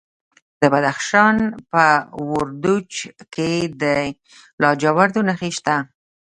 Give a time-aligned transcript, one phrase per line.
[0.61, 1.37] د بدخشان
[1.71, 1.85] په
[2.31, 2.89] وردوج
[3.33, 3.51] کې
[3.81, 3.83] د
[4.61, 5.75] لاجوردو نښې شته.